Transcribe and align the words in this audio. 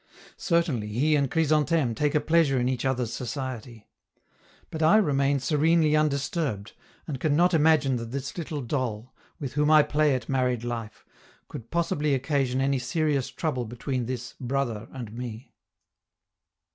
Certainly 0.37 0.87
he 0.87 1.15
and 1.15 1.29
Chrysantheme 1.29 1.93
take 1.93 2.15
a 2.15 2.19
pleasure 2.19 2.59
in 2.59 2.67
each 2.67 2.85
other's 2.85 3.13
society. 3.13 3.87
But 4.71 4.81
I 4.81 4.97
remain 4.97 5.39
serenely 5.39 5.95
undisturbed, 5.95 6.73
and 7.05 7.19
can 7.19 7.35
not 7.35 7.53
imagine 7.53 7.97
that 7.97 8.09
this 8.09 8.35
little 8.35 8.61
doll, 8.63 9.13
with 9.39 9.53
whom 9.53 9.69
I 9.69 9.83
play 9.83 10.15
at 10.15 10.27
married 10.27 10.63
life, 10.63 11.05
could 11.49 11.69
possibly 11.69 12.15
occasion 12.15 12.61
any 12.61 12.79
serious 12.79 13.29
trouble 13.29 13.65
between 13.65 14.07
this 14.07 14.33
"brother" 14.39 14.87
and 14.91 15.13
me. 15.13 15.53